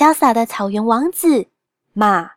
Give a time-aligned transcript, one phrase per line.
[0.00, 1.48] 潇洒的草原王子
[1.92, 2.30] 马，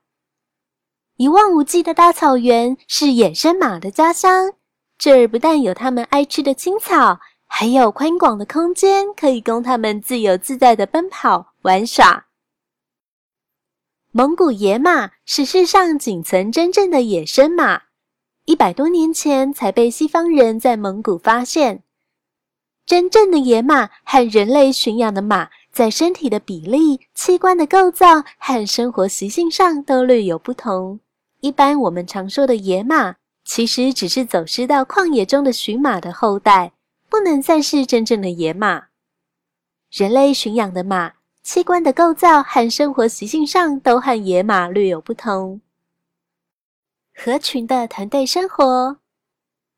[1.15, 4.51] 一望无际的大草原是野生马的家乡。
[4.97, 12.25] 这儿不但有它们爱吃的青草，还有宽广的空间，可以供它们自由自在的奔跑玩耍。
[14.11, 17.83] 蒙古野马是世上仅存真正的野生马，
[18.43, 21.83] 一百多年前才被西方人在蒙古发现。
[22.85, 25.49] 真正的野马和人类驯养的马。
[25.73, 30.99] 在身体的比例、器官的构造和生活习性上都略有不同。
[31.39, 36.73] 一般我们常说的野马，其实只是走失到旷野中的驯马的后代，
[37.09, 38.89] 不能算是真正的野马。
[39.89, 45.59] 人类驯养的马，器官的构造和生活习性上都和野马略有不同。
[47.15, 48.97] 合群的团队生活，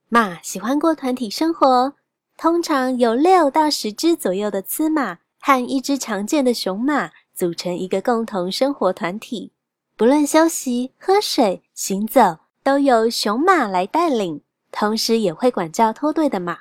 [0.09, 1.93] 马喜欢过团体生活，
[2.35, 5.19] 通常有六到十只左右的雌马。
[5.47, 9.51] 和一只常见的雄马组成一个共同生活团体，
[9.95, 16.57] 不论休息、喝水、行走，都由雄马来带领，同时也会管教脱队的马。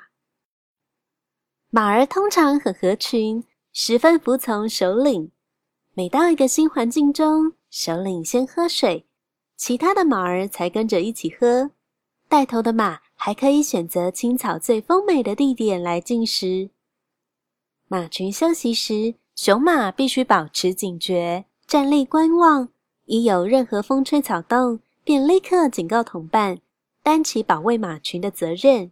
[1.71, 5.31] 马儿通常很合群，十分服从首领。
[5.95, 9.07] 每到一个新环境中，首领先喝水，
[9.57, 11.71] 其他的马儿才跟着一起喝。
[12.29, 16.69] 带头的马还可以选择青草最丰美的地点来进食。
[17.87, 22.69] 马群休息时，雄马必须保持警觉，站立观望。
[23.05, 26.57] 一有任何风吹草动，便立刻警告同伴，
[27.03, 28.91] 担起保卫马群的责任。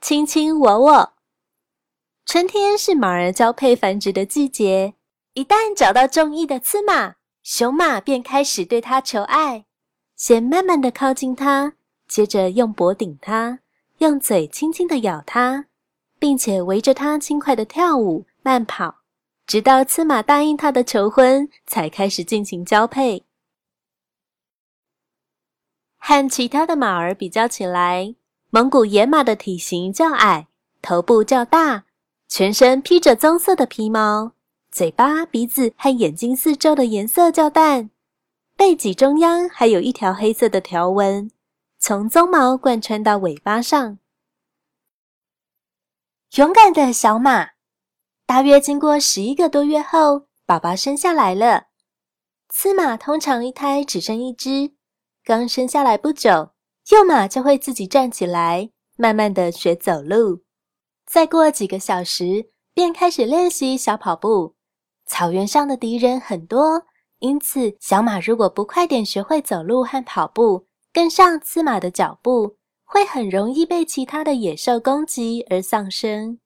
[0.00, 1.12] 卿卿我我，
[2.24, 4.94] 春天是马儿交配繁殖的季节。
[5.34, 9.66] 一旦找到中意的雌马，雄马便开始对它求爱，
[10.16, 11.74] 先慢慢的靠近它，
[12.08, 13.58] 接着用脖顶它，
[13.98, 15.66] 用嘴轻轻的咬它。
[16.22, 18.98] 并且围着它轻快的跳舞、慢跑，
[19.44, 23.24] 直到雌马答应他的求婚，才开始进行交配。
[25.98, 28.14] 和其他的马儿比较起来，
[28.50, 30.46] 蒙古野马的体型较矮，
[30.80, 31.86] 头部较大，
[32.28, 34.34] 全身披着棕色的皮毛，
[34.70, 37.90] 嘴巴、鼻子和眼睛四周的颜色较淡，
[38.56, 41.32] 背脊中央还有一条黑色的条纹，
[41.80, 43.98] 从鬃毛贯穿到尾巴上。
[46.36, 47.50] 勇敢的小马，
[48.24, 51.64] 大约经过十一个多月后，宝宝生下来了。
[52.48, 54.72] 雌马通常一胎只生一只，
[55.24, 56.52] 刚生下来不久，
[56.90, 60.42] 幼马就会自己站起来，慢慢的学走路。
[61.04, 64.54] 再过几个小时，便开始练习小跑步。
[65.04, 66.84] 草原上的敌人很多，
[67.18, 72.56] 因此小马如果不快点学会走路和跑步，跟上雌马的脚步。
[72.92, 76.38] 会很容易被其他的野兽攻击而丧生。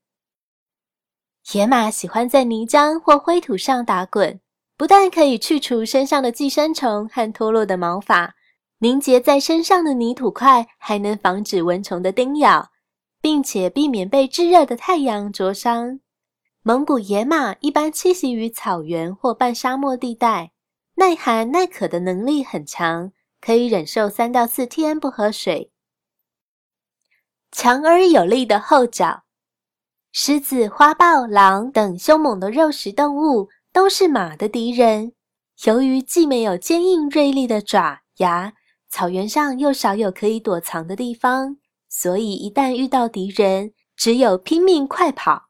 [1.53, 4.41] 野马喜欢在泥浆或灰土上打滚，
[4.77, 8.37] 不但可以去除身上的寄生虫和脱落的毛发，
[8.79, 12.71] 凝结在身上的泥土块还能防止蚊虫的叮咬，
[13.21, 15.99] 并且避免被炙热的太阳灼伤。
[16.63, 20.53] 蒙古野马一般栖息于草原或半沙漠地带，
[20.95, 25.73] 耐寒耐渴的能力很强，可以忍受三到四天不喝水。
[27.51, 29.25] 强而有力的后脚，
[30.13, 35.13] 狮子、花豹、狼等凶猛的肉食动物都是马的敌人。
[35.65, 38.53] 由于既没有坚硬锐利的爪牙，
[38.89, 41.57] 草原上又少有可以躲藏的地方，
[41.89, 45.47] 所以一旦遇到敌人，只有拼命快跑。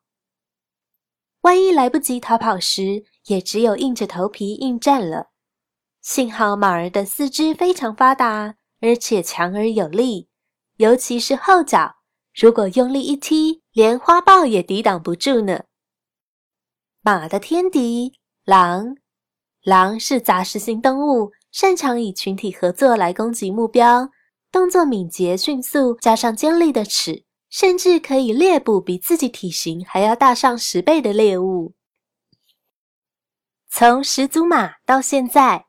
[1.40, 5.31] 万一来不及逃跑时，也只有硬着头皮应战了。
[6.02, 10.28] 幸好马儿的四肢非常发达，而且强而有力。
[10.76, 11.96] 尤其是后脚，
[12.34, 15.64] 如果用力一踢，连花豹也抵挡不住呢。
[17.00, 18.12] 马的天敌
[18.44, 18.96] 狼，
[19.62, 24.11] 狼是杂食性动物，擅长以群体合作来攻击目标，
[24.52, 31.75] 动作敏捷迅速，加上尖利的齿，甚至可以猎捕比自己体型还要大上十倍的猎物。
[33.70, 35.67] 从始祖马到现在，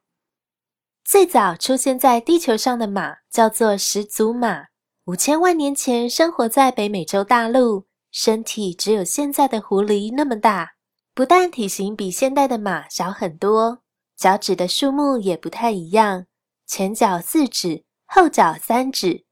[1.06, 4.66] 最早出现在地球上的马叫做始祖马。
[5.08, 10.74] 五千万年前，生活在北美洲大陆，身体只有现在的狐狸那么大，
[11.16, 13.80] 不但体型比现代的马小很多，
[14.18, 16.26] 脚趾的数目也不太一样，
[16.66, 19.24] 前脚四指，后脚三指。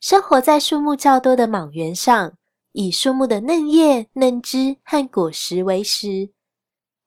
[0.00, 2.32] 生活在树木较多的莽原上，
[2.72, 6.32] 以树木的嫩叶、嫩枝和果实为食。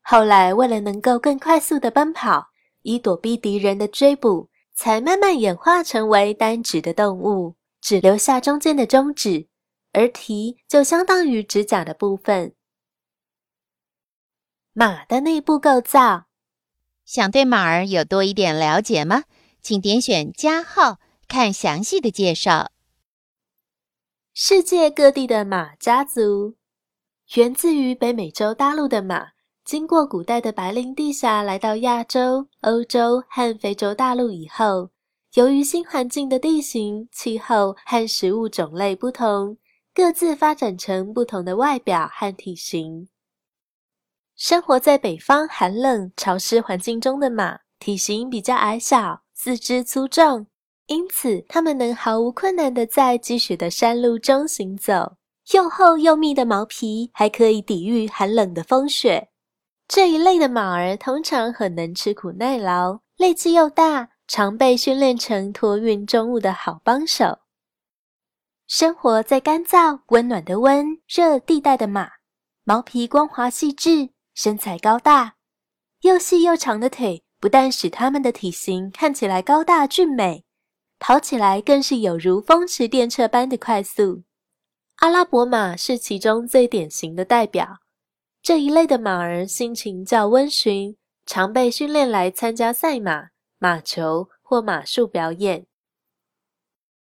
[0.02, 2.48] 后来，为了能够更快速的奔跑，
[2.84, 9.50] 以躲避敌人的追捕，才慢慢演化成为单指的动物，只留下中间的中指，
[9.92, 12.56] 而蹄就相当于指甲的部分。
[14.72, 16.28] 马的内部构造，
[17.04, 19.26] 想对马儿有多一点了解吗？
[19.62, 22.72] 请点选加号，看详细的介绍。
[24.34, 26.56] 世界各地的马家族，
[27.36, 29.32] 源自于北美洲大陆的马，
[29.66, 34.93] 经过古代的白令地下来到亚洲、欧洲和非洲大陆以后，
[35.34, 39.58] 由于新环境的地形、气候和食物种类不同，
[39.92, 43.10] 各自发展成不同的外表和体型。
[44.36, 50.46] 生活在北方寒冷潮湿环境中的马，体型比较矮小，四肢粗壮。
[50.86, 55.16] 因此，它们能毫无困难地在积雪的山路中行走。
[55.54, 59.30] 又厚又密的毛皮还可以抵御寒冷的风雪。
[59.88, 67.38] 这一类的马儿通常很能吃苦耐劳，力气又大，常被训练成托运重物的好帮手。
[68.66, 72.10] 生活在干燥温暖的温热地带的马，
[72.64, 75.36] 毛皮光滑细致，身材高大，
[76.02, 80.44] 又细又长的腿不但使它们的体型看起来高大俊美。
[80.98, 84.24] 跑起来更是有如风驰电掣般的快速。
[84.96, 87.78] 阿拉伯马是其中最典型的代表。
[88.42, 93.28] 这一类的马儿性情较温驯，常被训练来参加赛马、
[93.64, 95.66] 马球或马术表演。